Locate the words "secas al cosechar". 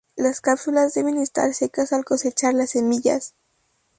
1.53-2.55